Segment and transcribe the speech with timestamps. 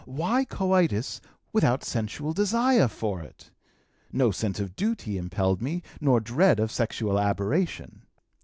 [0.07, 1.21] Why coitus
[1.53, 3.51] without sensual desire for it?
[4.11, 8.01] No sense of duty impelled me, nor dread of sexual aberration.